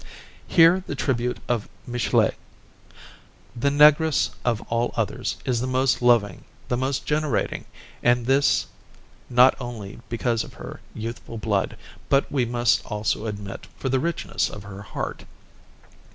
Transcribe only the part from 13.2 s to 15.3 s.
admit, for the richness of her heart.